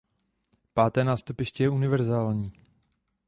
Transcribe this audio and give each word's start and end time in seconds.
Páté 0.73 1.03
nástupiště 1.03 1.63
je 1.63 1.69
univerzální. 1.69 2.53